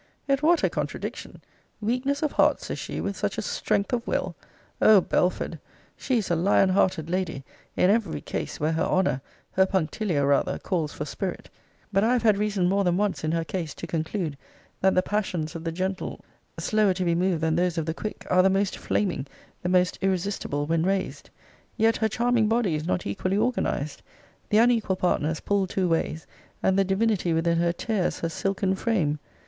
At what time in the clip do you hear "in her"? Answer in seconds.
13.23-13.43